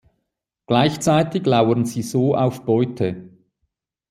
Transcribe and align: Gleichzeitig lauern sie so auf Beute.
Gleichzeitig 0.65 1.45
lauern 1.45 1.85
sie 1.85 2.01
so 2.01 2.35
auf 2.35 2.65
Beute. 2.65 3.29